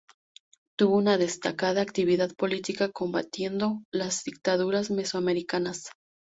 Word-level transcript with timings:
Tuvo 0.79 0.97
una 0.97 1.19
destacada 1.19 1.83
actividad 1.83 2.33
política 2.35 2.89
combatiendo 2.91 3.83
las 3.91 4.23
dictaduras 4.23 4.89
mesoamericanas. 4.89 5.91